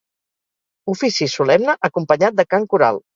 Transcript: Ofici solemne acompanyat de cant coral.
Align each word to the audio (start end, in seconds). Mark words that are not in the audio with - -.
Ofici 0.93 1.27
solemne 1.33 1.75
acompanyat 1.89 2.41
de 2.41 2.47
cant 2.55 2.67
coral. 2.73 3.01